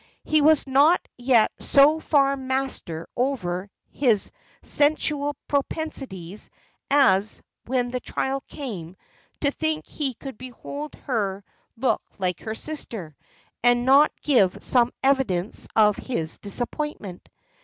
[0.23, 3.69] He was not yet so far master over all
[3.99, 4.31] his
[4.63, 6.49] sensual propensities
[6.89, 8.95] as, when the trial came,
[9.41, 11.43] to think he could behold her
[11.77, 13.15] look like her sister,
[13.61, 17.29] and not give some evidence of his disappointment.